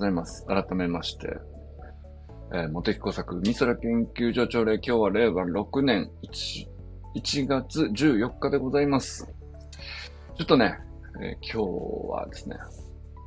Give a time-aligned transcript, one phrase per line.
[0.00, 0.46] ございます。
[0.46, 1.28] 改めまして、
[2.54, 6.66] えー、モテキ工作美空研究所朝礼、今日は令和6年 1,
[7.16, 9.30] 1月14日でございます。
[10.38, 10.78] ちょっとね、
[11.20, 12.56] えー今日はですね、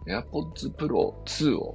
[0.07, 1.73] AirPods Pro 2を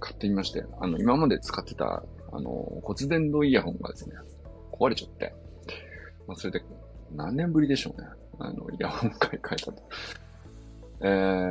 [0.00, 2.02] 買ってみまして、あの、今まで使ってた、
[2.32, 2.50] あの、
[2.84, 4.16] 骨伝導イヤホンがですね、
[4.72, 5.34] 壊れちゃって、
[6.26, 6.64] まあ、それで
[7.14, 8.08] 何年ぶりでしょうね。
[8.38, 9.82] あの、イヤホン買い替えたと。
[11.02, 11.06] え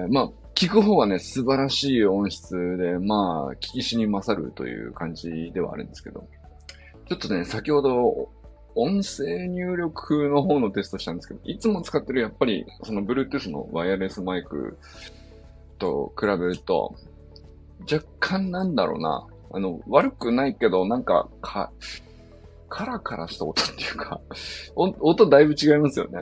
[0.09, 6.25] ー、まあ、聞く方はね、素晴らしい音質で、まあ、聞きしに勝るという感じではあるんですけど、
[7.09, 8.29] ちょっとね、先ほど、
[8.73, 14.77] 音声入力の方のテストしたんですけど、いつも使ってるやっぱり、その Bluetooth のワイヤレスマイク
[15.77, 16.95] と比べると、
[17.91, 21.71] 若干なんだろうな、あの、悪くないけど、なんか、か、
[22.69, 24.21] カラカラした音っていうか、
[24.75, 26.21] 音音だいぶ違いますよね。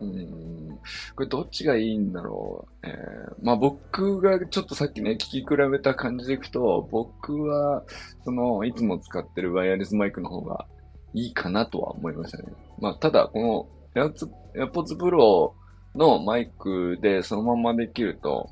[0.00, 0.78] うん。
[1.14, 2.86] これどっちがいいんだろう？
[2.86, 7.84] えー、まあ僕がちょっとさっきね、聞き比べた感じでいくと、僕は、
[8.24, 10.66] その、いつも使ってるワイヤレスマイクの方が
[11.14, 12.52] いいかなとは思いましたね。
[12.78, 15.52] まあただ、この AirPods AirPods Pro
[15.94, 18.50] のマイクでそのままできると、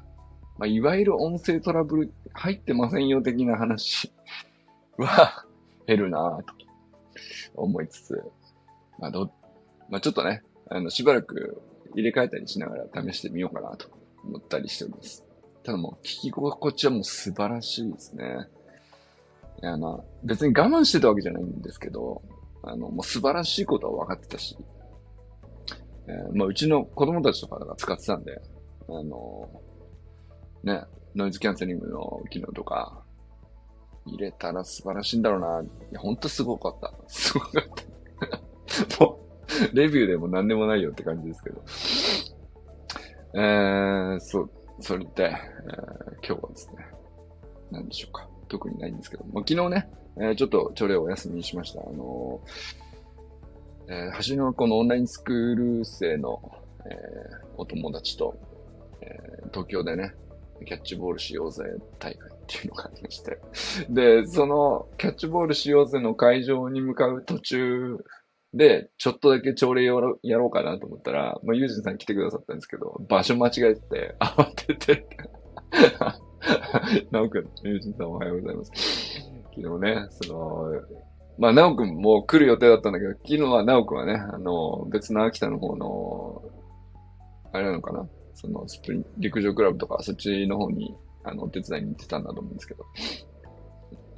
[0.59, 4.13] まあいわゆる音声トラブル入ってませんよ的な話
[4.97, 5.45] は
[5.87, 6.55] 減るなぁと
[7.55, 8.23] 思いつつ、
[8.99, 9.31] まあど、
[9.91, 11.63] まあちょっとね、あの、しばらく
[11.95, 13.89] 入れ替えたりしながら試してみようかなと
[14.25, 15.25] 思ったりしております。
[15.63, 18.49] ただもう、聞き心地はもう素晴らしいですね。
[19.63, 22.23] いや、まあ、別に我慢してたわけじゃないんですけど、
[22.63, 24.57] あの、もう素晴らしいことは分かってたし、
[26.07, 28.41] えーまあ、うちの子供たちとかが使ってたんで、
[28.89, 29.49] あの、
[30.63, 30.85] ね、
[31.15, 33.05] ノイズキャンセリングの機能とか、
[34.07, 35.63] 入れたら素晴らしいんだろうな。
[35.63, 36.93] いや、ほんとすごかった。
[37.09, 39.01] すごかった。
[39.05, 39.24] も、
[39.73, 41.63] レビューでも何でもないよって感じですけど。
[43.37, 45.35] えー、そう、それで、えー
[46.27, 46.87] 今日はですね、
[47.71, 48.29] 何でしょうか。
[48.49, 51.81] 特にないんですけど、ま、昨日ね、えーちょっと朝礼をお休みにしました。
[51.81, 56.41] あのー、えー橋のこのオンラインスクール生の、
[56.87, 58.37] えーお友達と、
[59.01, 60.15] えー東京でね、
[60.65, 61.65] キャッチボールしようぜ
[61.99, 63.39] 大会っていうのがありまして。
[63.91, 67.99] で、そのキャッチボールしようぜの会場に向かう途中
[68.55, 75.07] で、ちょっとだけ朝礼やろうやろうかなと思ったら、まあ、ゆうじんさん来てくださったんですけど、場所間違えて、慌てて、
[77.11, 78.71] なおくん、ゆうじんさんおはようございます。
[79.57, 80.73] 昨日ね、その、
[81.37, 86.43] まあ、なおくんも来る予定だったんだけど、昨日はなおくんはね、あの、別の秋田の方の、
[87.53, 88.09] あれなのかな？
[88.35, 90.95] その、スプリン、陸上クラブとか、そっちの方に、
[91.25, 92.85] あの、お手伝いに行ってたんだと思うんですけど。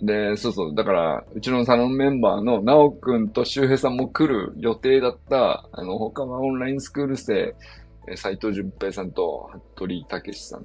[0.00, 7.54] で、そうそう、だから、うちのサロンメンバーのなおくんと周平さんも来る予定だった、あの、他はオンラインスクール生、
[8.08, 10.64] え斉藤淳平さんと服部武さんっ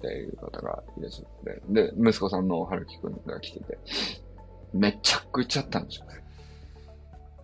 [0.00, 3.78] ていう方がいらっしゃって、で、息子さんの春樹くんが来てて、
[4.72, 6.08] めちゃくちゃ楽しかっ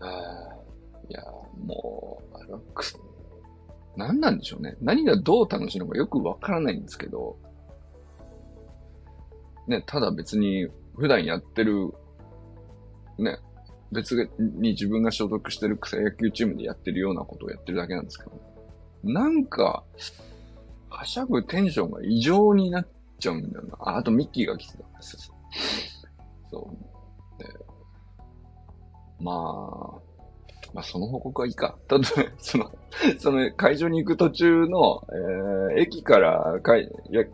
[0.01, 0.07] た。
[0.07, 0.57] あ
[1.11, 1.23] いや、
[1.65, 2.99] もう、あれはくす、
[3.97, 4.77] 何なんでしょうね。
[4.81, 7.37] 何がどう楽しいのかよくわからないんですけど、
[9.69, 10.67] ね、ただ別に
[10.99, 11.93] 普段やってる、
[13.19, 13.39] ね、
[13.93, 18.33] 別に自分が所属してる草野球チームでやってるようなことをやってるだけなんですけど、
[19.05, 19.85] なんか、
[20.91, 22.89] はしゃぐテンションが異常になっ
[23.19, 23.77] ちゃうんだよな。
[23.81, 24.85] あ、あとミッキーが来てた。
[25.01, 25.37] そうそう。
[26.51, 26.71] そ
[27.39, 27.43] う。
[27.43, 27.49] で、
[29.21, 30.09] まあ、
[30.75, 31.77] まあその報告はいいか。
[31.89, 32.05] ただ、
[32.39, 32.73] その、
[33.19, 37.25] その会場に行く途中の、えー駅からかい、いや、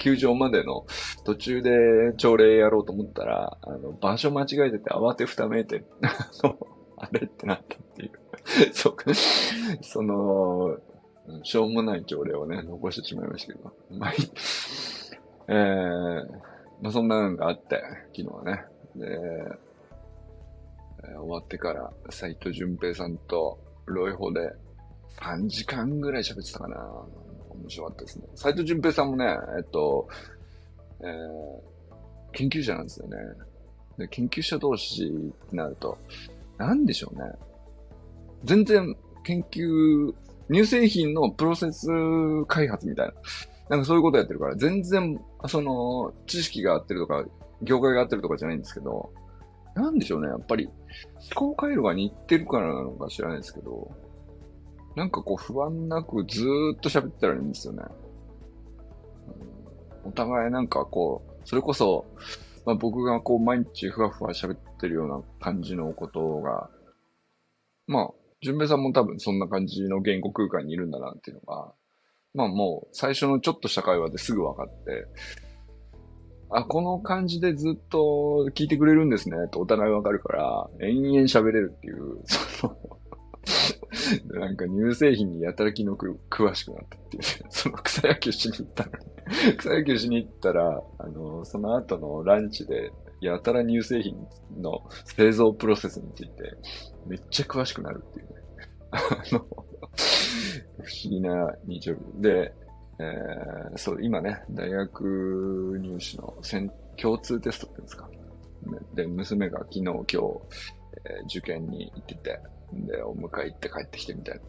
[0.00, 0.86] 球場までの
[1.24, 1.70] 途中で
[2.16, 5.84] 朝礼やろうと思ったら、あの、場所間違えてて慌てふためいて、
[6.96, 8.12] あ、れってなったっていう。
[8.72, 9.12] そうか。
[9.82, 10.78] その、
[11.42, 13.72] しょうもない朝礼をね、残してしまいましたけど。
[13.90, 14.18] まあいい、
[15.48, 16.32] えー、
[16.80, 17.82] まあそんなのがあって、
[18.16, 18.64] 昨日はね。
[18.96, 19.70] で、えー
[21.02, 24.52] 終わってから、斉藤淳平さんとロイホで
[25.20, 26.76] 3時間ぐらい喋ってたかな。
[27.60, 28.26] 面白かったですね。
[28.34, 29.26] 斉藤淳平さんもね、
[29.56, 30.08] えっと、
[31.00, 31.70] えー
[32.32, 33.16] 研究者なんですよね。
[33.98, 35.98] で研究者同士ってなると、
[36.58, 37.24] なんでしょうね。
[38.44, 40.14] 全然研究、
[40.50, 41.88] 乳製品のプロセス
[42.46, 43.14] 開発みたいな。
[43.68, 47.24] なんかそういうことやってるから、全然、その、知識が合ってるとか、
[47.62, 49.12] 業界が合ってるとかじゃないんですけど、
[49.76, 53.92] なんでしょうね、やっぱり、思考回路が似てるからなのか知らないですけど、
[55.00, 57.84] なんかこう不安なくずーっと喋ってられるんですよね。
[60.04, 62.04] お互いなんかこう、それこそ、
[62.66, 66.68] まあ、僕がこう毎日ふわふわ喋ってるような感じのことが、
[67.86, 68.10] まあ、
[68.42, 71.72] 純平さんも多分そんな感じの言語空間にいるんだなっていうのが、
[72.34, 75.06] まあもう最初のちょっとした会話ですぐ分かって、
[76.50, 82.99] あ、この感じでずっと聞いてくれるんですね、とお互いわかるから、延々喋れるっていう、その
[84.28, 89.10] なんか乳製品にやたら気のく詳しくなったっていう、ね、 その草野球しに行ったのに
[89.56, 94.16] 草野球しに行ったら、あの、その後のランチで、やたら乳製品
[94.58, 96.56] の製造プロセスについて、
[97.06, 98.34] めっちゃ詳しくなるっていうね。
[98.90, 99.00] あ
[99.32, 102.22] の、不思議な日曜日。
[102.22, 102.54] で、
[102.98, 106.34] えー、そう、今ね、大学入試の
[106.96, 108.10] 共通テストって言うんですか。
[108.94, 112.40] で、娘が昨日今日、えー、受験に行ってて、
[112.72, 114.40] で、お迎え行って帰ってきてみたいな。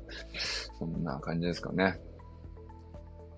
[0.77, 2.00] そんな感じですかね。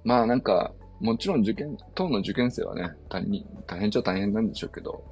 [0.04, 5.04] まあなんか、もちろん受験、当の受験生はね、大変、大変っちゃ大変なんでしょうけど、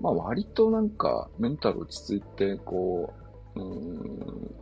[0.00, 3.12] まあ割となんかメンタル落ち着いて、こ
[3.56, 4.54] う、うーん、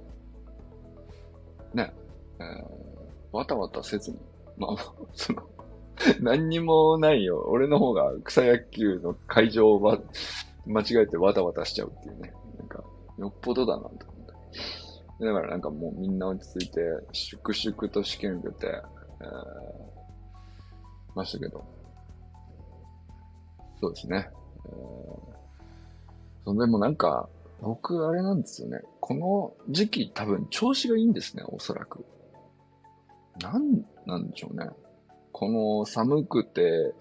[1.74, 1.92] ね、
[2.40, 4.18] えー、わたわたせずに、
[4.56, 4.76] まあ、
[5.14, 5.42] その、
[6.20, 7.44] 何にもないよ。
[7.48, 9.98] 俺の方が草野球の会場は
[10.66, 12.32] 間違えてわたわたしちゃうっていうね。
[12.58, 12.82] なんか、
[13.18, 14.15] よっぽどだなと。
[15.20, 16.80] だからなんかもうみんな落ち着いて、
[17.12, 19.26] 粛々と試験受けて、えー、
[21.14, 21.64] ましたけど。
[23.80, 24.30] そうですね。
[24.66, 27.28] えー、でもなんか、
[27.60, 28.80] 僕あれなんですよね。
[29.00, 32.04] この時期多分調子がいいんですね、おそらく。
[33.40, 34.68] なんなんでしょうね。
[35.32, 36.94] この寒くて、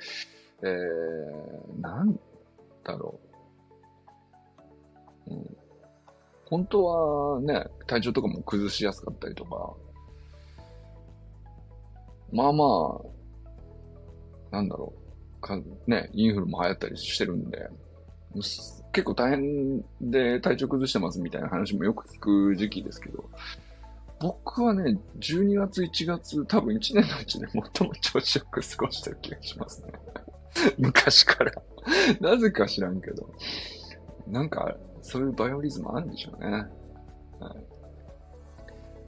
[0.62, 2.19] えー、なん
[2.84, 3.19] だろ
[5.28, 5.34] う。
[5.34, 5.57] うん、
[6.45, 9.74] 本当はね、体調とかも崩しやすかったりとか、
[12.31, 13.00] まあま
[14.51, 15.06] あ、なんだろう。
[15.45, 17.69] かね、インフルも流行ったりしてるんで、
[18.92, 23.30] 結構大変で体調崩してますみたいな話もよく聞く時期ですけど、
[24.19, 29.94] 僕はね、12月、1月、多分1年のうちで最も調子よく過ごしてる気がしますね。
[30.80, 31.51] 昔から
[32.19, 33.30] なぜか知らんけど。
[34.27, 34.75] なんか、
[35.06, 36.52] そういうバイオリズムあるんでしょうね。
[36.52, 36.68] はい、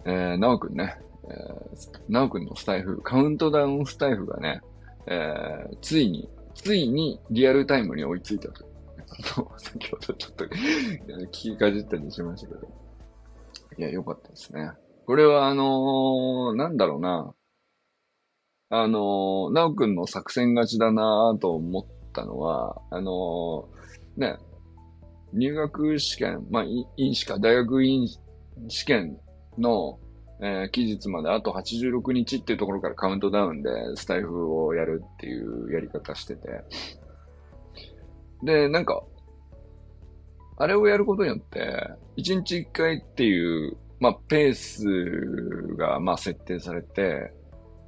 [0.05, 4.61] えー、なおくんね、えー、なおくんのスタイフ、カウントダウンスタイフがね、
[5.07, 8.65] えー、ついに、ついにリアルタイムに追いついたと。
[9.57, 10.45] 先ほどちょっと
[11.25, 12.67] 聞きかじったりしましたけど。
[13.79, 14.71] いや、よかったですね。
[15.07, 17.33] これはあのー、なんだろうな。
[18.69, 24.37] あのー、なおくんの作戦勝ちだなと思ったのは、あのー、ね、
[25.33, 26.65] 入学試験、まあ、
[26.97, 28.07] 院試か、大学院
[28.67, 29.17] 試験
[29.57, 29.99] の、
[30.41, 36.63] えー、期日まであと86日っていうところからカウントダウンでスタイフをやるっていうやり方してて。
[38.43, 39.03] で、なんか、
[40.59, 47.31] あれをやることによって、1日1回っていうまあ、ペースが、まあ、設定されて、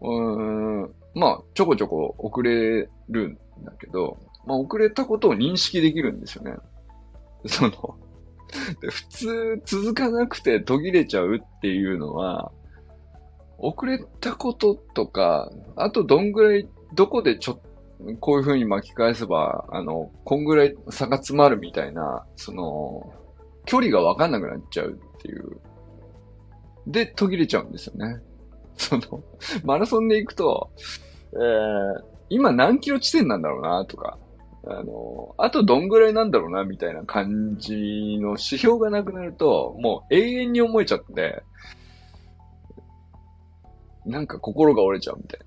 [0.02, 0.82] うん、
[1.14, 6.56] まあ、ちょこちょこ遅れるんだけど、まあ、遅れたことを認識できるんですよね。
[7.48, 7.98] その
[8.82, 12.52] 普通続かなくて途切れちゃうっていうのは、
[13.58, 17.70] 遅れたこととか、あとどんぐらい、どこでちょっと、
[18.20, 23.14] こういう風に巻き返せば、あの、こんぐらい差が詰まるみたいな、その、
[23.66, 25.60] 距離がわかんなくなっちゃうっていう
[26.90, 28.22] で途切れちゃうんですよね。
[28.76, 29.24] その、
[29.64, 30.72] マラソンで行くと、
[31.34, 34.18] えー、今何キロ地点なんだろうな、とか、
[34.66, 41.44] あの、あとどんぐらいなんだろうな、みたいな感じの指標がなくなると、もう永遠に思えちゃって、
[44.06, 45.46] なんか心が折れちゃうみたいな。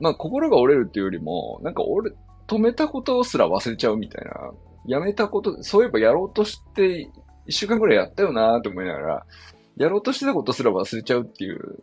[0.00, 2.12] まあ心が折れるっていうよりも、なんか俺、
[2.46, 4.52] 止めたことすら忘れちゃうみたいな。
[4.86, 7.10] やめたこと、そういえばやろうとして
[7.46, 9.26] 一週間ぐらいやったよなーって思いながら、
[9.76, 11.82] やろうとしてたことすら忘れちゃうっていう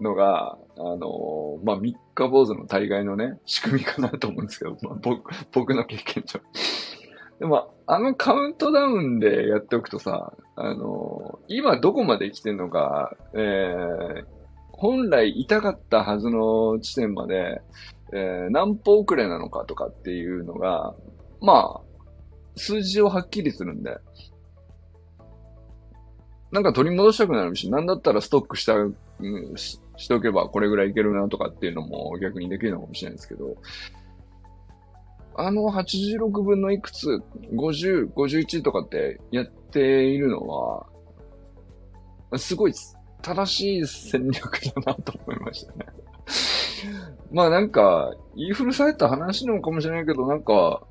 [0.00, 6.40] のが、あの、まあ、三日坊主の大概のね、仕組みかなと思うんですけど、まあ、僕、僕の経験上。
[7.38, 14.24] でも、あのカウントダウンでやっておくとさ、あの、今どこまで来てんのか、えー、
[14.70, 17.60] 本来痛かったはずの地点まで、
[18.12, 20.94] えー、何歩遅れなのかとかっていうのが、
[21.40, 21.80] まあ、
[22.56, 23.98] 数字をはっきりするんで、
[26.52, 28.74] なんか取り戻したくなるし、なんだったらストックした、
[29.20, 33.56] うん、ししておけばこれぐらいいけるなとかっていうのも逆にできるのかもしれないですけど、
[35.36, 40.86] あの86分のいくつ、50、51とかってやっているのは、
[42.36, 42.74] すごい
[43.22, 45.86] 正しい戦略だなと思いましたね。
[47.32, 50.86] まあなんか、言い古された話なのかもしれないけど、なんか、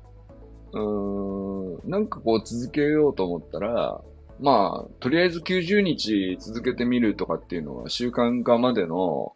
[0.72, 4.02] うーん、なんかこう続けようと思ったら、
[4.44, 9.32] まあ、とりあえず90日続けてみるとかっていうのは習慣化までの、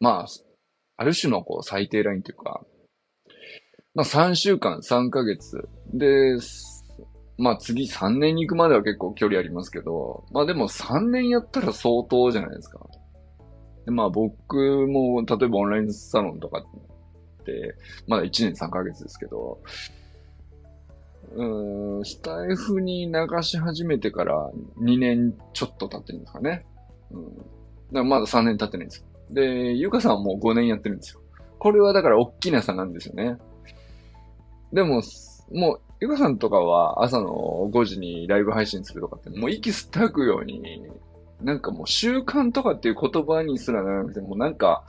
[0.00, 0.26] まあ、
[0.96, 2.64] ある種のこう最低ラインというか、
[3.94, 5.68] まあ3週間、3ヶ月。
[5.92, 6.38] で、
[7.36, 12.80] まあ次3年に行くまでは結構距離ありますけど、まあでも3年やったら相当じゃないですか。
[13.84, 14.56] でまあ僕
[14.86, 17.74] も、例えばオンラインサロンとかって、
[18.08, 19.60] まだ1年3ヶ月ですけど、
[21.34, 21.44] う
[22.04, 26.66] スタイフに流し始めてから2年ちょっと経ってるんですかね。
[27.10, 27.24] うん。
[27.26, 27.44] だか
[27.92, 29.06] らまだ3年経ってないんですよ。
[29.30, 31.20] で、ゆかさんはもう5年やってるんですよ。
[31.58, 33.38] これはだから大きな差なんですよね。
[34.72, 35.02] でも、
[35.52, 40.60] もう、ゆかさんとかは朝の5時にライブ配信するとかって、もう息吸って吐くように、
[41.40, 44.84] なんかもう習慣とかっていう言葉にすらならなくて、もうなんか、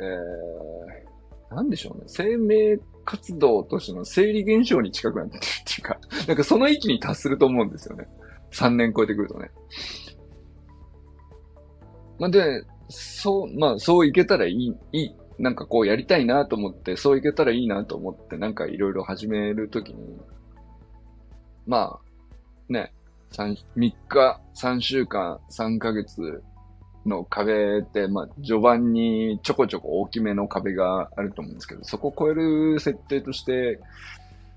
[0.00, 2.04] えー、なんでしょうね。
[2.06, 8.08] 生命活動としての生理現象に近くなってる っていうか、なんかその域に達すると思うんですよね。
[8.52, 9.50] 3年超えてくるとね。
[12.18, 20.16] まあ、で、そう、まあ、そういけたらいい、いい、なんかこうやりたいなと思って、そういけたらいいなと思って、なんかいろいろ始めるときに、
[21.66, 22.92] まあ、ね、
[23.32, 26.42] 3, 3日、3週間、3ヶ月
[27.06, 33.80] の壁って、まあ、序盤にちょこちょこ大きめの壁があると思うんですけど、そこを超える設定として、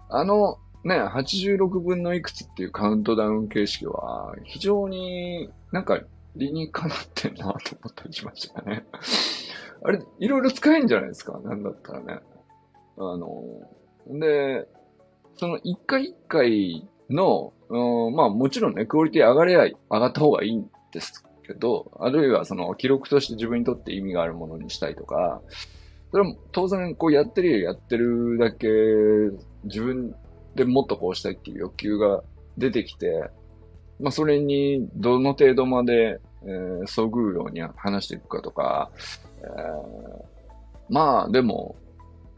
[0.09, 5.99] あの、ね、86分のいくつっていうカウントダウン形式は、非常になんか
[6.35, 8.85] 理にかなってんなと思ったりしましたね。
[9.83, 11.39] あれ、いろいろ使えんじゃないですか？
[11.43, 12.19] なんだったらね。
[12.97, 13.43] あの、
[14.07, 14.67] で、
[15.35, 25.41] その一回一回の、うん、まあもちろんね、クオリティ上がれば上がった方がいいんですけど、あるいはその記録として自分にとって意味があるものにしたいとか、
[26.11, 28.67] それも当然こうやってるやってるだけ
[29.63, 30.15] 自分
[30.55, 32.23] でもっとこうしたいっていう欲求が
[32.57, 33.29] 出てきて、
[33.99, 38.91] まあそれにどの程度まで、えー、遭遇ように話していくかとか、
[39.41, 40.23] えー、
[40.89, 41.75] まあでも、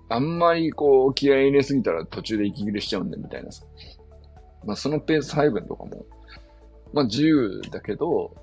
[0.10, 3.64] あんまりこう気合い入れすぎたら途中で息切れしちゃうんでみたいなさ。
[4.66, 6.06] まあそのペース配分とかも、
[6.92, 8.36] まあ自由だけど、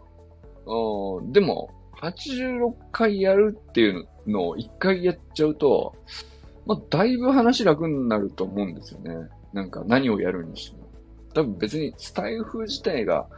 [1.32, 1.70] でも、
[2.00, 5.94] 86回やるっていうのを1回やっちゃうと、
[6.66, 9.28] まあだいぶ話楽になると思うんですよね。
[9.52, 10.87] なんか何をやるにしても。
[11.32, 13.28] 多分別にスタイフ自体が、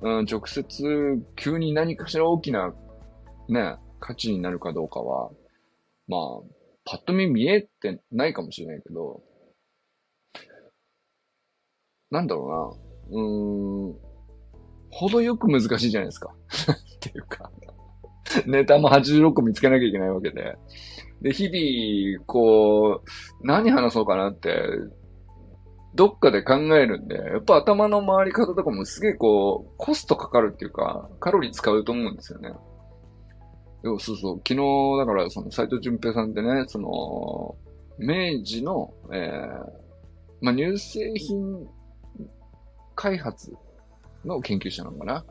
[0.00, 2.74] うん、直接急に何かしら大きな
[3.48, 5.30] ね、価値になるかどうかは、
[6.08, 6.20] まあ、
[6.84, 9.22] パッと見見えてないかもしれないけど、
[12.10, 12.78] なんだろ
[13.10, 13.18] うな。
[13.18, 14.13] うーん。
[14.94, 16.30] 程よく難しいじゃないですか。
[16.96, 17.50] っていうか
[18.46, 20.56] ネタも86個見つけなきゃいけないわけで。
[21.20, 24.54] で、日々、こう、何話そうかなって、
[25.94, 32.52] どっかで考えるんで、やっぱ頭の回り方とかもすげえこう、コストかかるっていうか、カロリー使うと思うんですよね。
[33.82, 37.56] そうそう、昨日、だから、その、斎藤淳平さんってね、その、
[37.98, 39.84] 明治の、えー、
[40.40, 41.66] まあ、乳製品
[42.94, 43.52] 開発
[44.24, 45.24] の研究者なのかな？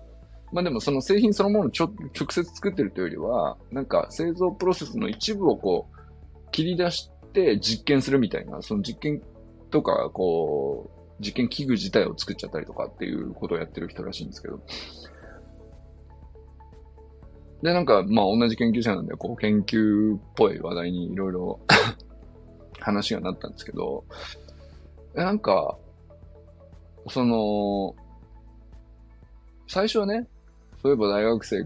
[0.52, 1.92] まあでもその製品そのものを直
[2.30, 9.22] 接作ってるというよりは、なんか製造プロセスの一部をこう切り出して実験するみたいな、その実験
[9.72, 14.60] とか、こう、実験器具自体を作っちゃったりとかっていうことをやってる人らしいんですけど。
[17.64, 21.60] で、なんか、まあ同じ研究者なんで、こう研究っぽい話題にいろいろ
[22.80, 24.06] 話がなったんですけど、
[25.16, 25.78] なんか、
[27.10, 27.96] その、
[29.74, 30.28] 最初はね、
[30.84, 31.66] そういえば大学生今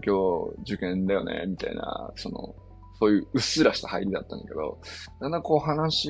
[0.64, 2.54] 日受験だよね、みたいな、その、
[2.98, 4.80] そういううっすらした入りだったんだけど、
[5.20, 6.08] だんだんこう話、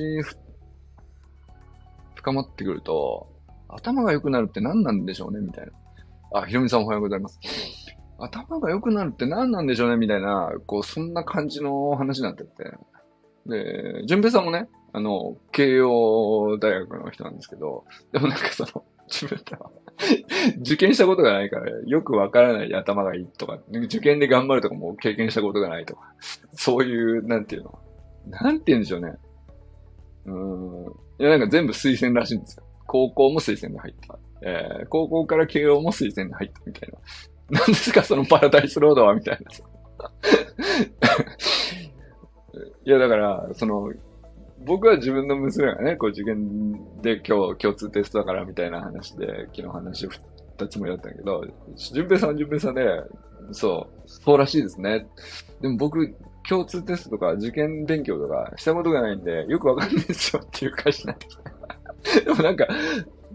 [2.15, 3.27] 深まってくると、
[3.67, 6.39] 頭が良くなるって何なんでしょうね、みたいな。
[6.39, 7.37] あ、ひろみさんおはようございます。
[8.17, 12.49] 頭が良くなるって何なんでしょうね、みたいな、こう、そんな感じの話になってて。
[13.45, 19.71] で、淳平さんもね、あの、慶応大学の人なんですけど、でもなんかその、自分では
[20.61, 26.13] 受験したことがないから、よくわからない頭がいいとか、受験で頑張るとかも経験したことがないとか、
[26.53, 27.79] そういう、なんていうの。
[28.27, 29.13] なんて言うんでしょうね。
[30.25, 30.85] うん。
[31.19, 32.63] いや、なんか全部推薦らしいんですよ。
[32.87, 34.19] 高校も推薦で入った。
[34.41, 36.99] えー、高校から慶応も推薦で入ったみたいな。
[37.59, 39.51] なんですか、そのパラダイスロードはみたいな。
[42.85, 43.91] いや、だから、その、
[44.65, 50.21] 僕は自分の娘がね、こう受験で今日共通テストだからみたいな話で、昨日話を振っ
[50.57, 52.83] たつもりだったんだけど、淳平さんは淳平さんで、
[53.51, 55.07] そう、そうらしいですね。
[55.61, 56.15] でも僕、
[56.47, 61.43] 共通テストとか受験勉強とかしたことがないんで、よくわかんないですよっていう返しになってきた。
[62.25, 62.67] でもなんか、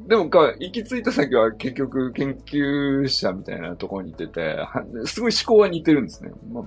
[0.07, 4.59] でもか、行き着いた先は結局研究者みたいなところに行ってて、
[5.07, 6.33] すごい思考は似てるんですね。
[6.53, 6.65] まあ、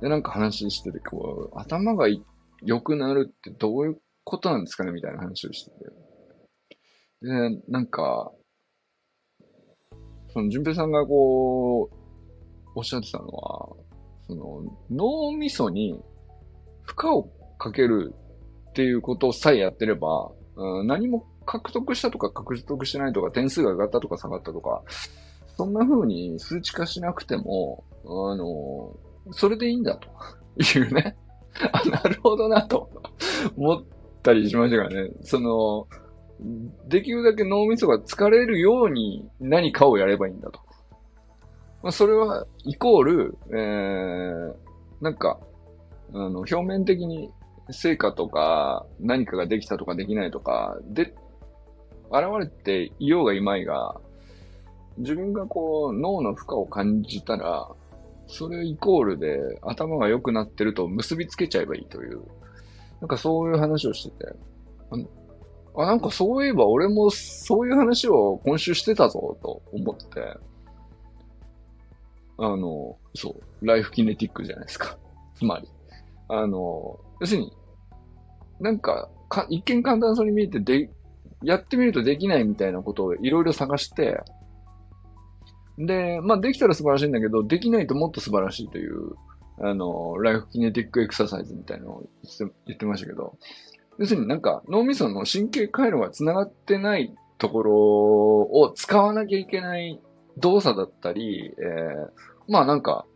[0.00, 2.22] で、なんか話してて、こう、頭がい
[2.62, 5.76] 良くなるってどういうことなんですかねみたいな話をしてて。
[7.22, 8.32] で、なんか、
[10.32, 11.96] その、淳平さんがこう、
[12.74, 13.76] おっしゃってたのは、
[14.26, 16.00] その、脳みそに
[16.82, 17.24] 負荷を
[17.58, 18.14] かける
[18.70, 24.82] っていうことさえやってれば、うん、何も獲得したとか獲得してないとか、点数が上がったとか下がったとか、
[25.56, 28.96] そんな風に数値化しなくても、あの、
[29.32, 30.08] それでいいんだと
[30.78, 31.16] いうね。
[31.72, 32.90] あ、なるほどなと
[33.56, 33.82] 思っ
[34.22, 35.10] たりしましたからね。
[35.22, 35.86] その、
[36.88, 40.60] できるだけ脳みそが疲れるように何かをやればいいんだと。
[41.82, 44.54] まあ、それは、イコール、えー、
[45.00, 45.38] なんか、
[46.12, 47.30] あの、表面的に
[47.70, 51.14] 成果とか、何かができたとかできないとか、で、
[52.10, 54.00] 現れていようがいまいが、
[54.98, 57.68] 自分がこう、脳の負荷を感じたら、
[58.30, 62.22] それイコールで頭が良くなってると結びつけちゃえばいいという、
[63.00, 64.32] なんかそういう話をしてて、
[65.76, 70.36] あ、なんかそういえば俺もそういう話を今週してたぞと思って、
[72.38, 74.96] あの、そう、ライフキネティックじゃないですか。
[75.34, 75.68] つまり。
[76.28, 77.52] あの、要するに、
[78.60, 80.90] なんか、か一見簡単そうに見えてで、
[81.42, 84.20] やってみるとできないみたいなことをいろいろ探して、
[85.86, 89.14] で、まあできたら素晴らしいんだけど、できないともっと素晴らしいという、
[89.62, 92.04] あの、ライフキネティックエクササイズみたいなのを
[92.66, 93.36] 言ってましたけど、
[93.98, 100.00] 要するになんか脳みその神経回路が繋がってないところを使わなきゃいけない
[100.38, 102.10] 動作だったり、えー、
[102.48, 103.06] まあなんか、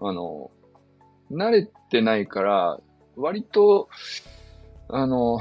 [0.00, 0.50] あの、
[1.30, 2.80] 慣れてないから、
[3.16, 3.88] 割と、
[4.88, 5.40] あの、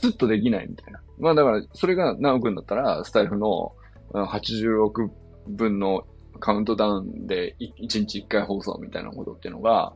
[0.00, 1.00] スッとできないみたいな。
[1.18, 3.72] まあだから、それが直くんだったら、スタイフの
[4.12, 5.10] 86
[5.48, 6.04] 分の
[6.40, 9.92] カウントダウンで1日1回放送みたいなことっていうのが、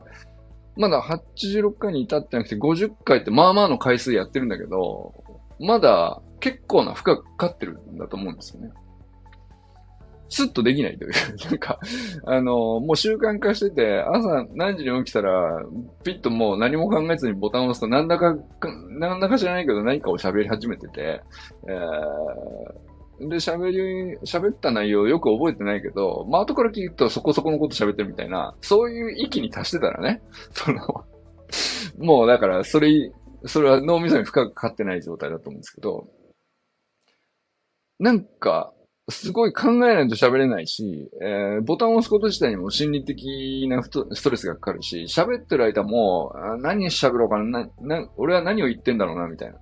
[0.77, 5.13] まだ86回に至ってなくて50回ってまあまあの回数やってるんだけど、
[5.59, 8.71] まだ結構な負荷かかってるんだと思うんですよね。
[10.29, 11.11] スッとできないという。
[11.49, 11.79] なんか、
[12.25, 15.63] あの、もう習慣化してて、朝何時に起きたら、
[16.03, 18.37] ピッともう何も考えずにボタンを押すと、なんだか、
[18.89, 21.21] なんだか知らないけど何かを喋り始めてて、
[21.67, 22.88] えー、
[23.19, 30.21] で、喋り、喋った内容よく覚えてないけど、まあ、後から聞くとそこそこのこと喋ってるみたいな、そういう域に達してたらね、
[30.53, 30.79] その、
[31.97, 33.11] もうだから、それ、
[33.45, 36.07] それは脳みそに負荷がかかってない状態だと思うんですけど、
[37.99, 38.73] なんか、
[39.09, 49.59] すごい考えないと喋れないし、えー、ボタンを押すこと自体にも心理的なストレスがかかるし、喋ってる間も、何喋ろうかなな、俺は何を言ってんだろうな、みたいな。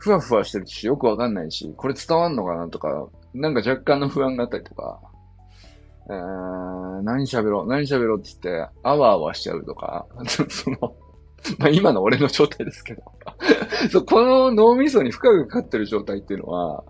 [0.00, 4.98] ふわふわしてるし、よくわかんないし、これ伝わんのかなとか、なんか若干の不安があったりとか、
[6.08, 10.06] えー、何喋ろう、何喋ろうって言って、あわあわしちゃうとか、
[10.48, 10.78] その、
[11.58, 13.02] まあ今の俺の状態ですけど。
[13.92, 16.84] そう、この脳みそに負荷がかかってる状態っていうのは、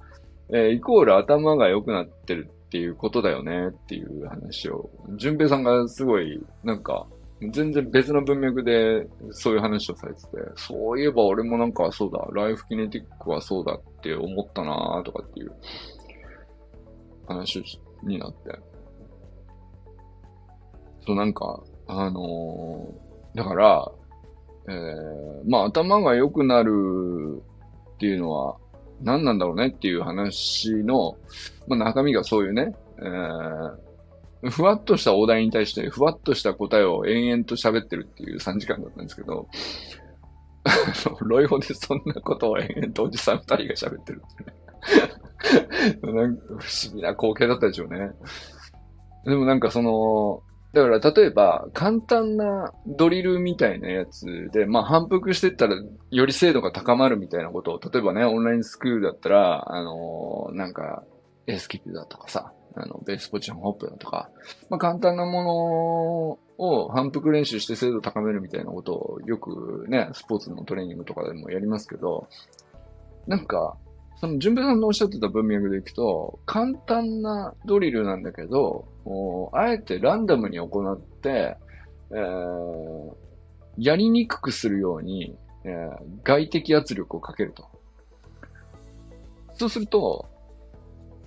[0.53, 7.09] えー、イコール頭が良くなってるっていうことだよねっていう話を、淳平さんがすごい、なんか、
[7.49, 15.53] 全然別の文脈でそういう話をされてて、そういえば俺もなんかそうだ、ライフキネティックはそうだって思ったなとかっていう
[17.27, 17.63] 話
[18.03, 18.59] になって。
[21.07, 23.91] そうなんか、あのー、だから、
[24.69, 27.43] えー、まあ頭が良くなる
[27.95, 28.57] っていうのは、
[29.03, 31.17] 何なんだろうねっていう話の、
[31.67, 33.79] まあ、中身がそういうね、えー、
[34.49, 39.49] ふわっとしたお題に対してふわっとした答えを延々と喋ってるっていう3時間だったんですけど、
[41.21, 44.61] ロイホでそんなことを延々とおじさん2人が喋ってるってね
[46.03, 48.11] なんか不思議な光景だったでしょうね。
[49.25, 55.75] でもなんかその、だから例えば簡単なドリルみたいなやつで、まあ反復してったら
[56.11, 61.03] より精度が高まるみたいなことを、例えばね、オンラインスクールだったら、あのー、なんか、
[61.47, 64.31] エスキップだとかさ、あの、ベースポジションホップだとか、
[64.69, 72.29] まあ簡単なものを反復練習して精度高めるみたいなことをよくね、スポーツのトレーニングとかでもやりますけど、
[73.27, 73.77] なんか、
[74.21, 78.87] その、順平さんのおっしゃってた文脈でいくと、簡単なドリルなんだけど、
[79.53, 81.57] あえてランダムに行って、
[82.11, 83.15] えー、
[83.79, 87.69] やりにくくするように、えー、外的圧力をかけると。
[89.55, 90.27] そうすると、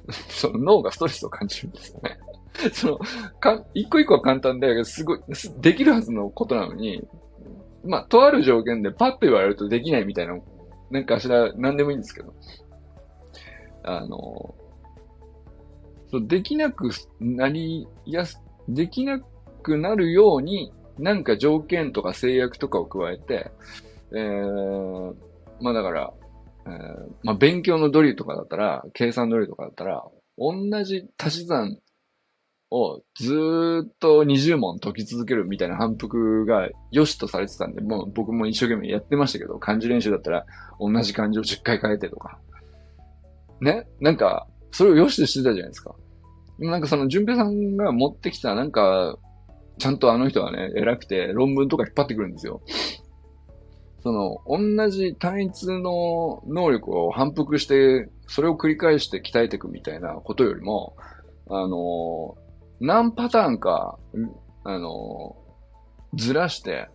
[0.30, 2.20] その脳がストレスを感じるんですよね。
[2.74, 3.00] その、
[3.40, 5.20] か、一個一個は簡単で、すごい、
[5.60, 7.08] できるはずのことなのに、
[7.84, 10.38] まあ、とある条件でパッと言われるとできないみたいな、
[10.92, 12.34] なんかしら、なんでもいいんですけど。
[13.84, 14.56] あの、
[16.10, 16.90] そうできなく
[17.20, 23.52] なりやす、できなくなるように、なんか条件とか制約とかを加えて、
[24.12, 25.16] えー、
[25.60, 26.14] まあだから、
[26.66, 26.74] えー
[27.24, 30.04] まあ勉強のドリルとかだったら、計算ドリルとかだったら、
[30.38, 31.78] 同じ足し算
[32.72, 40.46] をずーっと20問解き続けるみたいな反復が良しとされてたんで、もう僕も一生懸命やってましたけど、漢字練習だったら
[40.80, 42.40] 同じ漢字を10回変えてとか。
[43.62, 43.88] ね？
[44.00, 45.96] なんか、それを良しとしてたじゃないですか。
[46.60, 49.18] でもなんかその、淳平さんが持ってきた、なんか、
[49.78, 52.62] ちゃんとあの人はね、偉くて論文とか引っ張ってくるんですよ。
[54.04, 60.98] その、同じ単一の能力を反復して、それを繰り返して鍛えていくみたいなことよりも、
[61.50, 62.36] あの、
[62.82, 63.98] 何パターンか、
[64.66, 65.38] あの、
[66.16, 66.90] ずらして、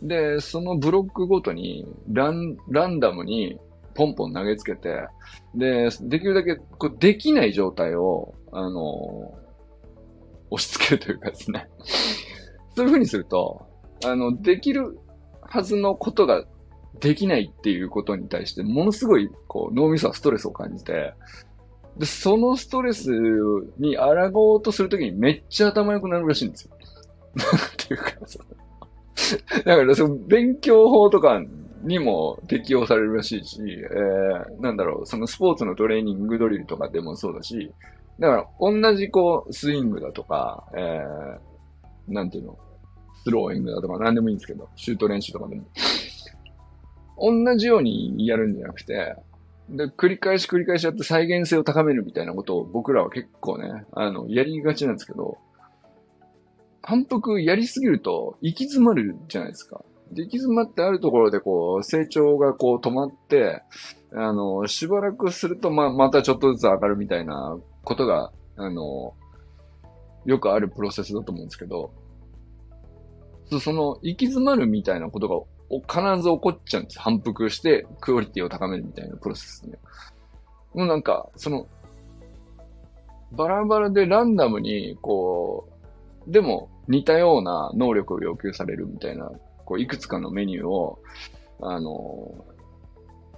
[0.00, 3.58] で、そのブロックごとにラン、ランダムに
[3.96, 5.08] ポンポン投げつけて、
[5.56, 9.34] で、できるだけこうできない状態を、あの、
[10.50, 11.68] 押し付けるというかですね。
[12.76, 13.66] そういう風にすると、
[14.04, 15.00] あの、できる
[15.48, 16.44] はずのことが
[17.00, 21.14] できないっていうことに対して、ものすごい、こう、脳みそはストレスを感じて、
[21.96, 23.10] で、そのストレス
[23.78, 26.70] に抗おうとするときにめっちゃ頭良くなるらしいんですよ。
[27.74, 28.38] っていうか、そ
[29.64, 31.42] だから、その勉強法とか
[31.82, 37.72] にも適用されるらしいし、えー、なんだろう、そのスポーツのトレーニングドリルとかでもそうだし、
[38.18, 42.58] だから、同じこう、スイングだとか、えー、なんていうの、
[43.24, 45.64] スローイングだとか何でもいいんですけど、シュート練習とかでも。
[47.20, 49.16] 同じようにやるんじゃなくて、
[49.68, 55.38] で、繰り返し繰り返しやって再現性を高めるみたいなことを僕らは結構ね、あの、やりがちなんですけど、
[56.82, 59.82] 反復やりすぎると行き詰まるじゃないですか。
[60.12, 63.62] で行き詰まってあるところでこう、成長がこう止まって、
[64.14, 69.12] あの、しばらくするとま、またちょっとずつ上がるみたいなことが、あの、
[70.24, 71.90] よくあるプロセスだと思うんですけど、
[73.50, 75.36] そその、行き詰まるみたいなことが
[75.70, 76.98] お必ず起こっちゃうんです。
[76.98, 79.78] 反復して、クオリティを高めるみたいなプロセスね。
[80.74, 81.66] もうなんか、その、
[83.32, 85.68] バラバラでランダムに、こ
[86.26, 89.30] う、でも似たような能力を要求されるみたいな、
[89.64, 90.98] こう、いくつかのメニューを、
[91.60, 92.44] あの、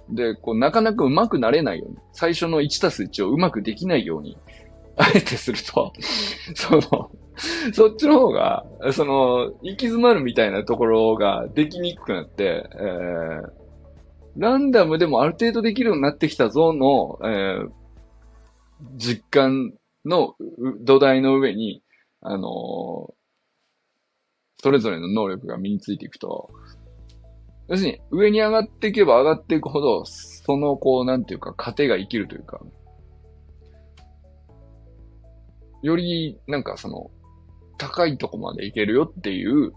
[0.09, 4.37] で、こう、なかなか上手くなれないように、最初の1たす1を上手くできないように、
[4.97, 5.91] あえてすると、
[6.55, 7.11] その、
[7.73, 13.51] そっちの方が、その、行き詰まるみたいなところができにくくなって、えー、
[14.37, 17.69] ランダムでもある程度できるようになってきたぞの、えー、
[18.97, 19.73] 実感
[20.05, 20.35] の
[20.81, 21.83] 土台の上に、
[22.21, 23.13] あのー
[24.63, 26.51] それぞれの能力が身についていくと、
[27.67, 32.59] 要するに上に上がっていけば上がっていくほど、そのこう、なんていうか、糧が生きるというか、
[35.81, 37.09] より、なんかその、
[37.81, 39.73] 高いとこまでいけるよっていう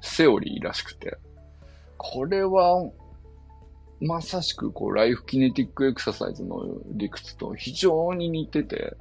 [0.00, 1.18] セオリーらしくて、
[1.98, 2.90] これは、
[4.00, 8.96] まさしくこう、ライフキネティックエクササイズの理屈と非常に似てて、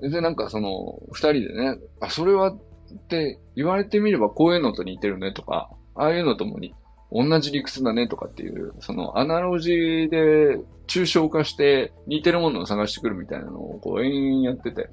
[0.00, 2.58] で、なんかその、二人でね、あ、それはっ
[3.08, 6.74] て言われてみればこういうのと似てるねとか、ああいうのともに、
[7.12, 14.88] 同じ理屈だねとかっていう、そのアナロジーで抽象化して似てるものを探してくるみたいなのをこう延々やってて。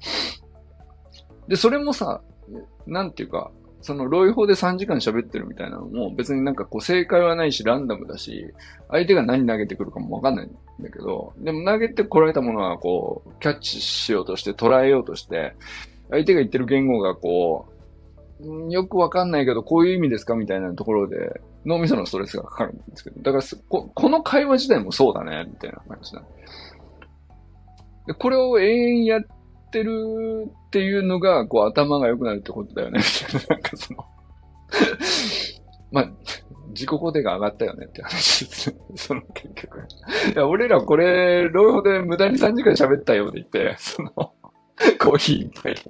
[1.48, 2.22] で、それもさ、
[2.86, 3.50] なんていうか、
[3.82, 8.46] その、ロイ法で3時間喋ってるみたいなのも、別になんかこう正解はないし、ランダムだし、
[8.88, 10.50] 相手が何投げてくるかもわかんないん
[10.80, 15.56] だけど、でも投げてこられたものはこう、キャッチしようとして、捉えようとして、
[16.10, 17.66] 相手が言ってる言語がこ
[18.40, 26.22] う、よくわかんないけど、こういう意味ですかみたいなところで、脳みそのストレスがかかるんですけど、だからこ、この会話自体もそうだね、みたいな感じだ。
[28.06, 29.22] で、これを永遠やっ
[29.72, 33.56] てるっていうのが、こう、頭が良くなるってことだよね、みたいな。
[33.56, 34.04] なんかその、
[35.90, 36.10] まあ、
[36.68, 38.76] 自己肯定が上がったよねって話ですね。
[38.96, 39.78] その結局。
[39.80, 45.80] いや、俺らこれ、ロイホで無駄に3時間喋ったよって言って、その、コーヒー一杯で。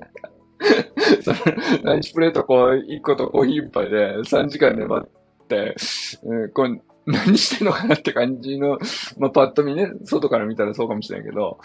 [1.23, 1.37] その、
[1.85, 5.09] ランチプレートこう、1個とコーヒー一杯で3時間粘っ
[5.49, 5.77] て、
[6.25, 8.79] うん、これ、何してんのかなって感じの、
[9.19, 11.59] まあ、パッと見ね、外から見たらそうかもしれないけど、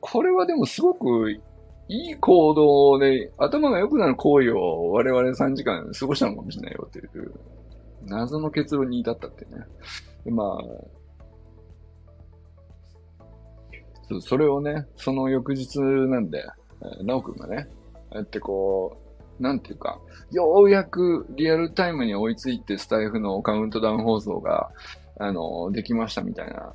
[0.00, 1.40] これはでもすごく
[1.88, 7.32] いい行動で、頭が良くなる行為を我々3時間過ごしたのかもしれないよっていう、
[8.06, 9.64] 謎の結論に至ったってね。
[10.24, 10.62] でまあ、
[14.08, 16.44] そそれをね、その翌日なんで、
[17.02, 17.68] なおくんがね、
[18.10, 18.96] ああやってこ
[19.38, 24.70] う、なんていうか、ようやくリアルタイムに追いついてスタイフのカウントダウン放送が、
[25.18, 26.72] あの、できましたみたいな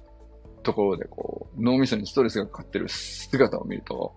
[0.64, 4.14] ところで、こう、脳みそにストレスがかかってる姿を見ると、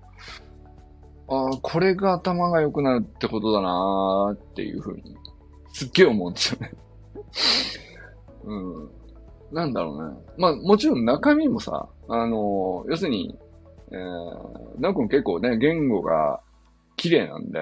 [1.31, 5.16] ああ、これが頭が良くなるってことだなーっていうふうに、
[5.73, 6.73] すっげえ思うんですよね。
[8.45, 8.90] うん。
[9.53, 10.16] なんだろうね。
[10.37, 13.38] まあ、もちろん中身もさ、あの、要するに、
[13.93, 16.40] えー、なおくん結構ね、言語が
[16.97, 17.61] 綺麗なんで、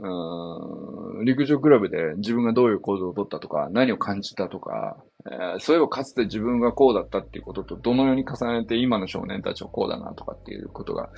[0.00, 4.96] うん、陸上クラブで自分がどういう行動をとったとか、何を感じたとか、
[5.30, 11.10] えー、そういえばかつて自分がこうだったっていうこととどのように重ねて今の少年たちはこうだなとかっていうことが、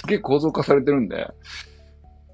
[0.00, 1.28] すげえ構造化されてるんで、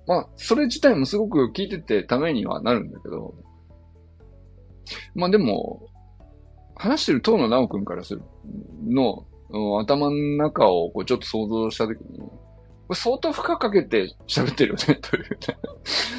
[0.07, 3.35] まあ、それ自体もすごく聞いててためにはなるんだけど、
[5.15, 5.87] まあでも、
[6.77, 8.23] 話してる東野直くんからする
[8.89, 9.27] の、
[9.81, 12.21] 頭の中をこうちょっと想像したときに、
[12.91, 15.37] これ相当負荷かけて喋ってるよね、 というね。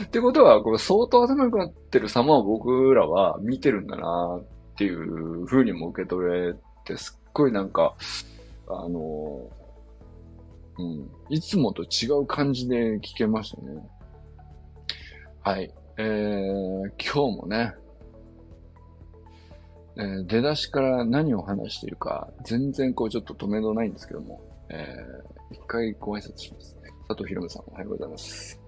[0.05, 6.55] ってことは、これ相当頭良くなってる様を僕らは見てるんだなっていう風にも受け取れ
[6.85, 7.93] て、すっごいなんか、
[8.69, 9.49] あの、
[10.79, 13.89] うん、いつもと違う感じで聞けましたね。
[15.41, 15.73] はい。
[15.97, 17.73] えー、今日もね、
[19.97, 26.77] えー、出だしから何を話しているか、全然こうちょっと止めどないんですけども、えー、一回ご挨拶します。
[27.07, 28.59] 佐藤ひろみさん、おはようございます。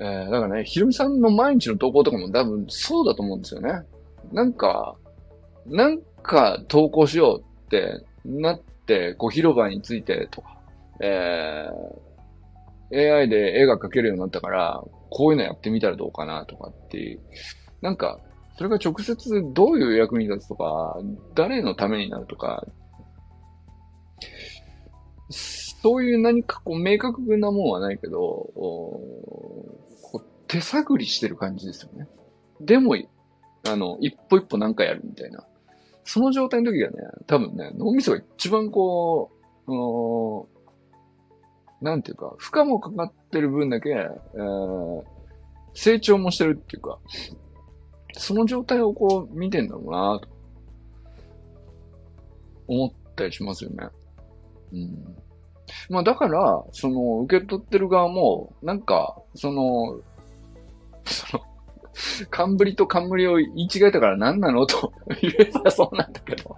[0.00, 3.72] えー、だからね、ひろみさんの毎日の投稿とかも多分そうだと思うんですよね。
[4.32, 4.96] なんか、
[5.66, 10.58] なんか投稿しようってなって、こう広場についてとか、
[11.00, 17.20] えー、AI で絵が描けるようになったから、こういうのやってみたらどうかなとかっていう、
[17.82, 18.20] なんか、
[18.56, 20.96] それが直接どういう役に立つとか、
[21.34, 22.66] 誰のためになるとか、
[25.82, 29.80] そういう何かこう明確なもんはないけど、こ
[30.14, 32.08] う手探りしてる感じですよね。
[32.60, 32.96] でも、
[33.66, 35.46] あの、一歩一歩何かやるみたいな。
[36.04, 39.30] その状態の時がね、多分ね、脳みそが一番こ
[39.66, 45.02] う、なんていうか、負荷もかかってる分だけ、えー、
[45.74, 46.98] 成長もしてるっていうか、
[48.14, 50.28] その状態をこう見てんだろうなと
[52.66, 53.86] 思ったりしますよね。
[54.72, 55.16] うん。
[55.90, 60.00] まあだから、その、受け取ってる側も、なんか、その、
[61.04, 61.44] その、
[62.30, 66.56] 冠と冠を言い違えたから何なのと言えばそうなんだけど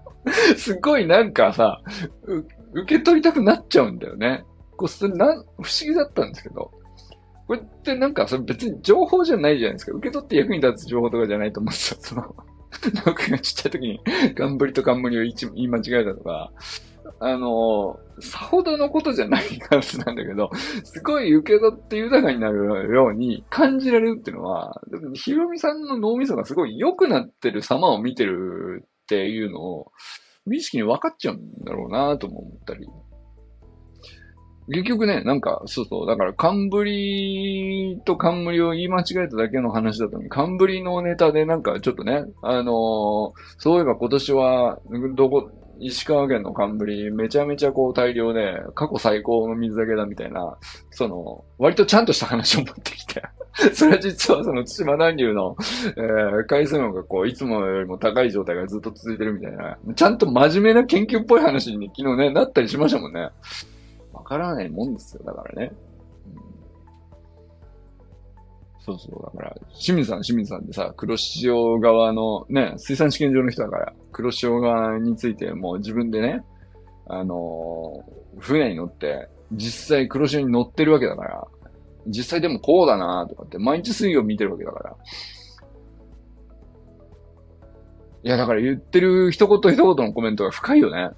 [0.57, 1.81] すごいなんかさ、
[2.73, 4.45] 受け取りたくなっちゃうんだよね。
[4.77, 5.47] こう、それなん、不思
[5.83, 6.71] 議だったんですけど。
[7.47, 9.93] これってなんか、それ別に情報じゃないじゃないですか。
[9.93, 11.99] 受け取って役に立つ情報とかじゃないと思うんですよ。
[12.01, 12.35] その、
[13.05, 14.01] 僕がちっちゃい時に、
[14.37, 16.53] 冠と冠を言い間違えたとか、
[17.19, 20.51] あの、さほどのことじゃない感じなんだけど、
[20.85, 24.81] すごい受け取って豊かになるように感じられるっていうのは、
[25.15, 29.93] ひろみさんの脳みそがすごい良くなってる様を見てるっていうのを、
[30.47, 32.87] 無意識に分かっちゃうんだろうなとも思ったり。
[34.73, 44.79] 結局ね、なんか、そうそう、だから、冠と冠を言い間違えただけの話だったのに、冠のネタでなんかちょっとね、あのー、そういえば今年は、
[45.17, 50.59] どこ、石川県の冠、めちゃめちゃこう大量で、過去最高の水揚げだみたいな、
[50.91, 53.23] その、割とちゃんとした話を持ってきて、
[53.75, 55.57] それは実はその対馬暖流の、
[55.97, 63.31] えー、海水温がこう、いつもよりも高い状態がずっと続いてるみたいな、ちゃんと真面目な研究っぽい話に、昨日ね、なったりしましたもんね。
[64.13, 65.73] わからないもんですよ、だからね。
[66.27, 66.43] うん、
[68.81, 76.43] そうそう、だから、清水さん、清水さんでさ、黒潮側のね、水産試験場の人だから、黒潮側についても自分でね、
[77.07, 81.47] あのー、船に乗って、実際黒潮に乗ってるわけだから、
[82.07, 84.97] 実際でもこうだなとかって、毎日水曜見てるわけだから。
[88.23, 91.11] いや、だから言ってる一言一言のコメントが深いよね。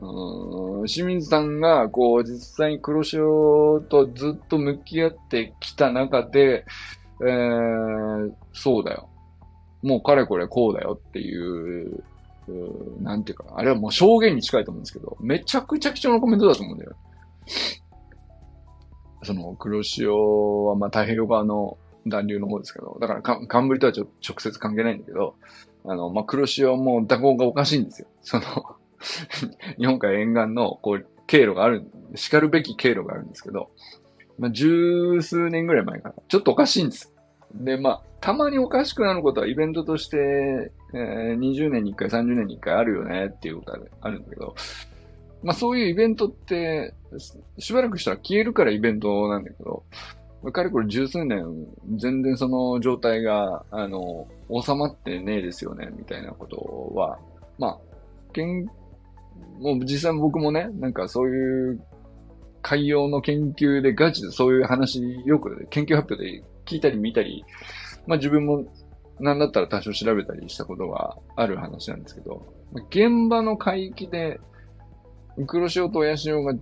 [0.00, 6.64] うん、清水さんが、こう、実際に黒潮とずっと向き合ってきた中で、
[7.22, 9.08] えー、そうだよ。
[9.82, 12.02] もうかれこれこうだよっていう、
[12.48, 16.96] うなんていうか、あれはもう証言に近いと思うんですけど、めちゃくちゃ貴重なコメントだと思うんだよ。
[19.22, 25.34] その、黒潮はまあ太平洋側の暖流の方ですけど、だからか、冠とはちょ直接関係ないんだけど、
[25.84, 28.08] あの、まあ、黒潮はもう蛇行がおかしいんですよ。
[28.22, 28.42] その
[29.78, 33.70] 日本海沿岸の、こう、経路がある、叱るべき経路があるんですけど、
[34.40, 37.12] まあ、十数年ぐらい前から、ちょっとおかしいんです。
[37.54, 44.54] で、まあ、たまにおかしくなることはイベントとして、えー、20年に1回、30年に1回あるよねっていうことがあるんだけど、
[45.42, 46.94] まあそういうイベントって、
[47.58, 49.84] しばらくしたら消えるからイベントなんだけど、
[50.52, 51.44] かれこれ十数年、
[51.96, 57.18] 全然その状態が、あの、収まってねえですよね、みたいなことは、
[57.58, 57.78] まあ、
[58.32, 58.70] 研
[59.58, 61.80] もう実際僕もね、なんかそういう
[62.62, 67.44] 海洋の研究でガチでそういう話よく研究発表で聞いたり見たり、
[68.06, 68.66] まあ自分も
[69.20, 72.46] なんだったら多少調べたりしたことがある話なんですけど、
[72.88, 74.40] 現場の海域で、
[75.46, 76.54] 黒潮と親潮が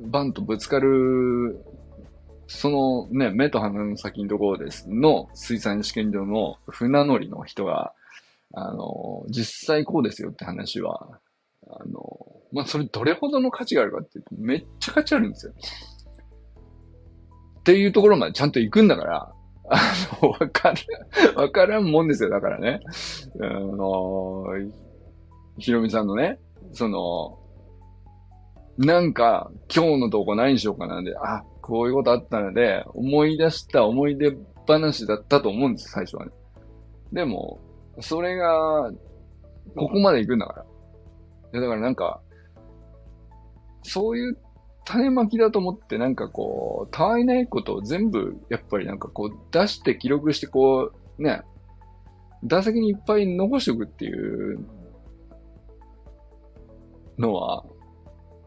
[0.00, 1.64] バンとぶつかる、
[2.46, 7.92] そのね、目と鼻の先のところですの水産試験場の船乗りの人が、
[8.54, 11.18] あの、実際こうですよって話は、
[11.66, 15.52] あの、まあ、それどれほどの価値があるかって、めっちゃ価値あるんですよ。
[17.60, 19.32] っていうところまでちゃんと行くんだから、
[19.68, 19.80] あ
[20.20, 20.82] の、わかる、
[21.36, 22.30] わからんもんですよ。
[22.30, 22.80] だからね。
[23.40, 24.44] あの、
[25.58, 26.38] ひろみさんのね、
[26.72, 27.38] その、
[28.78, 34.36] なんか、今日のとこ何しようかなんで、あ、こういうことあったので、思い出した思い出
[34.66, 36.32] 話だったと思うんです、最初はね。
[37.12, 37.60] でも、
[38.00, 38.90] それが、
[39.76, 40.62] ここまで行くんだから。
[40.62, 40.66] い
[41.54, 42.20] や、だからなんか、
[43.82, 44.38] そういう
[44.84, 51.42] 種まきだと思ってなんかこう、たわいないことを全部、やっぱりなんかこう、出して記録してこう、ね、
[52.44, 54.58] 打席にいっぱい残しておくっていう
[57.18, 57.64] のは、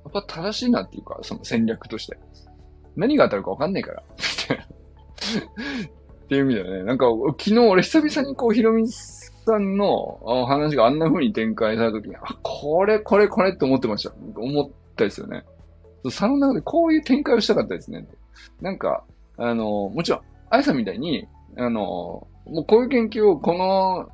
[0.04, 2.18] やっぱ正しいなっていうか、その戦略として。
[2.96, 4.04] 何が当たるかわかんないから。
[6.26, 7.06] っていう意味ではね、なんか
[7.38, 14.14] 昨日俺久々にこう、ヒロミさんの話があんな風に展開された時に、あ、これこれこれって思ってました。
[14.36, 15.44] 思ったですよね。
[16.10, 18.06] その中でこういう展開をしたかったですね。
[18.62, 19.04] なんか、
[19.38, 21.28] あの、もちろん、あやさんみたいに、
[21.58, 24.10] あの、もうこういう研究をこの、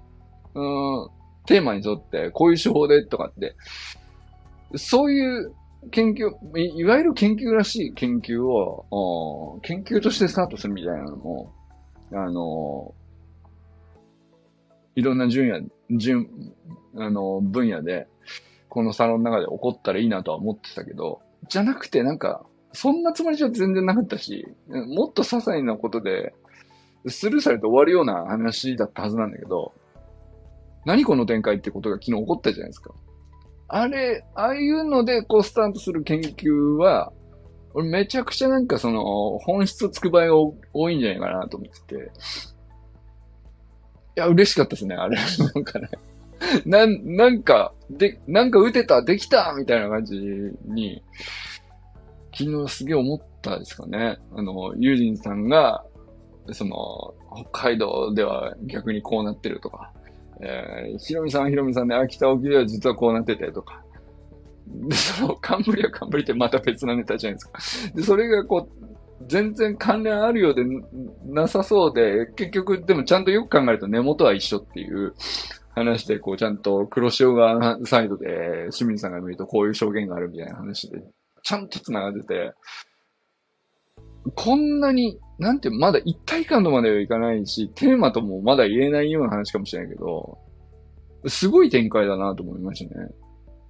[0.54, 1.10] うん、
[1.46, 3.56] テーマに沿って、こういう手法でとかって、
[4.76, 5.54] そういう
[5.90, 11.52] 研究い、いわゆる研究らしい研究を、研究としてスタートするみたいなのも、
[12.14, 12.94] あの、
[14.96, 16.28] いろんな順野、順、
[16.96, 18.08] あの、分野で、
[18.72, 26.34] このサロンの中で起こったらいいなとは思ってたけど、じゃなくてなんか、そんなつもりじゃ全然なかったし、もっと些細なことで、
[27.06, 29.74] スルーされて終わるような話だったはずなんだけど、
[30.86, 32.94] 何この展開ってことが昨日起こったじゃないですか。
[33.68, 37.12] あれ、ああいうのでこうスタートする研究は、
[37.74, 42.04] 俺めちゃくちゃなんかその本質をつく場合が多いんじゃないかなと思ってて。
[42.04, 42.08] い
[44.16, 45.18] や、嬉しかったですね、あれ。
[45.54, 45.90] なんかね。
[46.66, 50.18] なん、なんか、で、なんか打てた、できたみたいな感じ
[50.66, 51.04] に、
[52.34, 54.18] 昨日すげえ思ったんですかね。
[54.34, 55.84] あの、ユージンさんが、
[56.52, 57.14] その、
[57.52, 59.92] 北海道では逆にこうなってるとか、
[60.42, 63.84] えー、ひろみさんひろみさんで秋田沖では実はこうなっててとか、
[64.68, 67.94] で、その、冠は冠ってまた別なネタじゃないですか。
[67.96, 68.82] で、それがこう、
[69.28, 70.64] 全然関連あるようで
[71.26, 75.14] なさそうで、結局、でもちゃんとよく考えると根元は一緒っていう、
[75.74, 81.02] 話で、こう、ちゃんと黒潮側サイドで、清水さんが見るとこういう証言があるみたいな話で、
[81.44, 82.54] ちゃんと繋がってて、
[84.36, 90.38] こんなに、なんて、まだ一体感とまではいかないし、テーマともまだ言えないような話かもしれないけど、
[91.28, 93.08] すごい展開だなと思いましたね。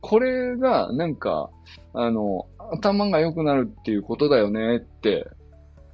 [0.02, 1.50] これが、なんか、
[1.94, 5.28] あの、頭が良くなるっていうことだよねって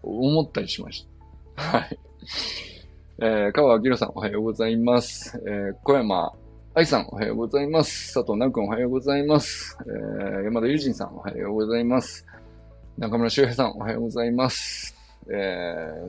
[0.02, 1.08] 思ったりしまし
[1.56, 1.64] た。
[1.64, 2.00] はい。
[3.20, 5.42] えー、川明さんおはようございます。
[5.48, 6.34] えー、小山
[6.76, 8.14] 愛さんおはようございます。
[8.14, 9.76] 佐藤直君おはようございます。
[9.88, 12.28] えー、山田友人さんおはようございます。
[13.00, 14.96] 中村修平さんおはようございます。
[15.32, 15.34] え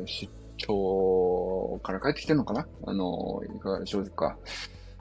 [0.05, 2.67] ー、出張から帰ってきてんのかな？
[2.87, 4.37] あの、いかがでしょうか。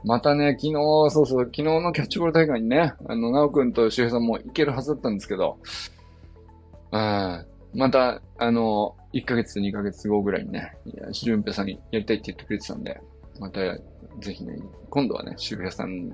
[0.06, 0.74] またね、昨日、
[1.10, 5.58] そうそう、昨日のキャッチボール大会にね、あの、直君と修平さんも行けるはずだったんですけど、
[6.92, 7.44] あ
[7.78, 10.76] また、あの、1ヶ月、2ヶ月後ぐらいにね、
[11.12, 13.00] 俊平さんにやりたいって言ってくれてたんで、
[13.40, 13.62] また、
[14.20, 14.58] ぜひね、
[14.90, 16.10] 今度はね、周平さん、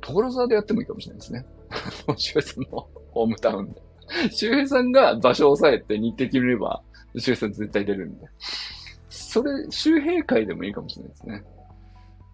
[0.00, 1.44] 所沢でやってもいいかもしれないですね。
[2.16, 3.82] 周平さんのホームタウンで。
[4.30, 6.80] 周平さんが場所を抑えて日程決めれば、
[7.16, 8.26] 周平さん絶対出るんで。
[9.08, 11.42] それ、周平会でもいいかもしれないですね。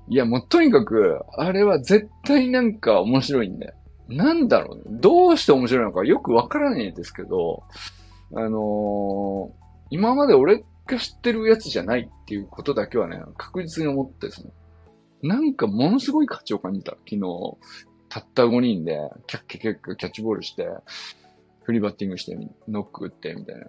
[0.08, 3.72] いや、もうとにかく、あれは絶対なんか面白いんで。
[4.10, 4.82] なんだろうね。
[5.00, 7.62] どうして面白いのかよくわからないですけど、
[8.34, 9.52] あのー、
[9.90, 14.52] 今まで俺が知ってるやつじゃないっていうことだけはね、確実に思ってですね。
[15.22, 16.92] なんかものすごい価値を感じた。
[16.92, 17.20] 昨日、
[18.08, 20.68] たった5人で、キャッキャキャッキャキャッチボールして、
[21.62, 22.36] フリーバッティングして、
[22.68, 23.66] ノック打って、みたいな。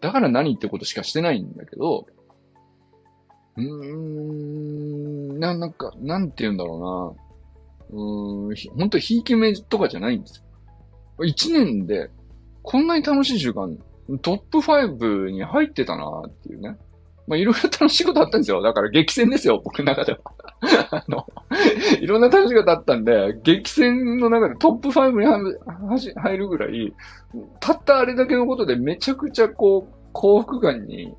[0.00, 2.06] だから何ってことしかしてないんだけど、
[3.56, 7.23] うーん、な、なんか、なんて言うんだろうな。
[7.90, 10.38] うん、本当ひいき目とかじゃないんです
[11.18, 11.24] よ。
[11.24, 12.10] 一年で
[12.62, 13.76] こんなに楽しい習慣、
[14.22, 16.76] トップ5に入ってたなっていうね。
[17.26, 18.60] まあ、いろいろ楽しいことあったんですよ。
[18.62, 20.18] だから激戦ですよ、僕の中では。
[20.90, 21.26] あの、
[22.00, 26.92] いろんな楽しいことあったんで、激戦の中でトップ5に入るぐらい、
[27.60, 31.14] たったあれだけのことでめちゃくちゃこう、幸福感に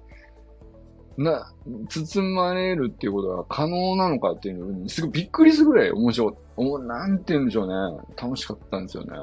[1.17, 1.51] な、
[1.89, 6.33] 包まれるっていうことが可能なのかっていうのに、すごいびっくりするぐらい面白い。
[6.57, 8.05] おなんて言うんでしょうね。
[8.21, 9.13] 楽しかったんですよね。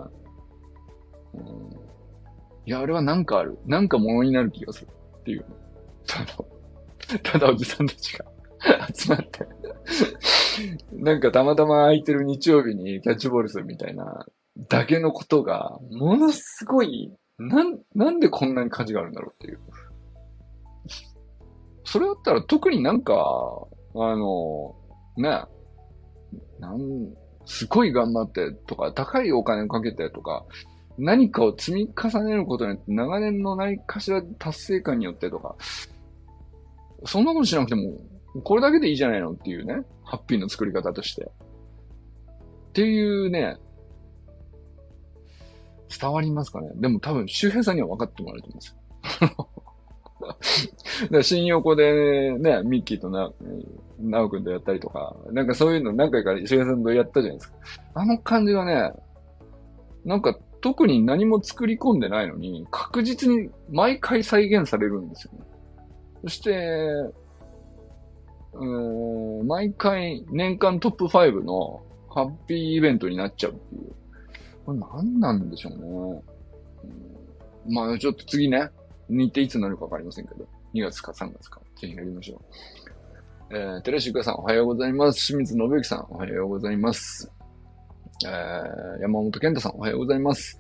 [1.35, 1.43] うん、
[2.67, 3.59] いや、あれはなんかある。
[3.67, 4.89] なんかものになる気がする
[5.19, 5.45] っていう。
[6.07, 8.25] ただ、ただおじさんたちが
[8.95, 9.47] 集まって
[10.93, 14.27] なんかたまたま空いてる日曜日にキャッチボールするみたいな
[14.69, 19.61] だけのことが、ものすごい、なん、なんでこんなに価値があるんだろうっていう。
[21.85, 23.15] それだったら特になんか、
[23.95, 24.75] あの、
[25.17, 25.45] ね、
[26.59, 27.15] なん、
[27.45, 30.45] すごい頑張ってとか、高いお金をかけてとか、
[30.99, 35.57] 何かを積み重ねることによって長年の何かしら達成感によってとか、
[37.05, 37.99] そんなことしなくても、
[38.45, 41.25] これだけでいいじゃないのっていうね、ハッピーの作り方として。
[41.25, 41.29] っ
[42.73, 43.57] ていうね、
[46.01, 49.49] 伝わりますかねでも多分周平さんには分かってもらえると思うんですよ。
[51.23, 53.31] 新横でね、ミッキーとな、
[54.01, 57.59] ナオくんとやったりとか、なんかそういうの何回か石原さんとやったじゃないですか。
[57.95, 58.93] あの感じがね、
[60.05, 65.41] なんか特に何も作り込んでないのに、確実に毎回再現されるんですよね。
[66.23, 67.13] そして、
[68.55, 73.93] うん、毎回年間トップ5のハッピーイベントになっちゃうっていう。
[74.65, 76.23] これ何なんでしょうね。
[77.67, 78.71] うん、まあちょっと次ね、
[79.13, 83.55] 日程いつになるかわかりませんけど、2月か3月か、ぜひやりましょう。
[83.55, 85.27] えー、テレシュカさんおはようございます。
[85.27, 87.31] 清水信之さんおはようございます。
[88.25, 90.59] えー、山本健太さんおはようございます。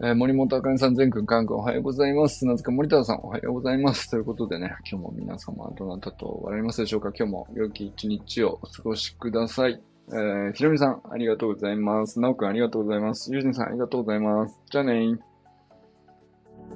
[0.00, 2.46] えー、森本あかねさん、全くん、かんくん、おはようございます。
[2.46, 4.10] なぜか森田さん、おはようございます。
[4.10, 9.80] ということでね、今日も皆様、どなたと笑いますでしょうか今日も良き一日をお過ごしください。
[10.08, 12.20] えー、ひろみさん、ありがとうございます。
[12.20, 13.32] なおくん、ありがとうございます。
[13.32, 14.60] ゆうじんさん、ありがとうございます。
[14.70, 15.31] じゃあねー。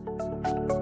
[0.04, 0.75] Thank you